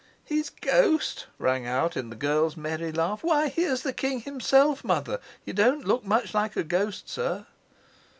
[0.23, 3.23] "His ghost!" rang out in the girl's merry laugh.
[3.23, 5.19] "Why, here's the king himself, mother.
[5.45, 7.45] You don't look much like a ghost, sir."